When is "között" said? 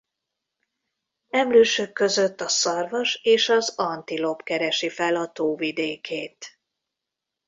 1.93-2.41